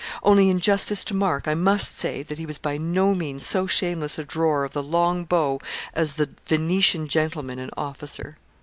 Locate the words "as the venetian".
5.93-7.07